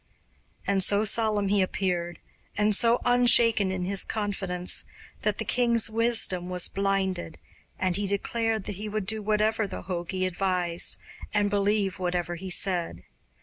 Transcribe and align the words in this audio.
And 0.65 0.83
so 0.83 1.05
solemn 1.05 1.49
he 1.49 1.61
appeared, 1.61 2.17
and 2.57 2.75
so 2.75 2.99
unshaken 3.05 3.71
in 3.71 3.85
his 3.85 4.03
confidence, 4.03 4.83
that 5.21 5.37
the 5.37 5.45
king's 5.45 5.91
wisdom 5.91 6.49
was 6.49 6.67
blinded, 6.67 7.37
and 7.77 7.95
he 7.95 8.07
declared 8.07 8.63
that 8.63 8.77
he 8.77 8.89
would 8.89 9.05
do 9.05 9.21
whatever 9.21 9.67
the 9.67 9.83
jogi 9.83 10.25
advised, 10.25 10.97
and 11.35 11.51
believe 11.51 11.99
whatever 11.99 12.33
he 12.33 12.49
said. 12.49 13.03